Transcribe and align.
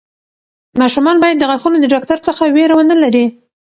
ماشومان 0.81 1.17
باید 1.23 1.37
د 1.39 1.43
غاښونو 1.49 1.77
د 1.81 1.85
ډاکټر 1.93 2.19
څخه 2.27 2.43
وېره 2.55 2.73
ونه 2.77 2.95
لري. 3.03 3.25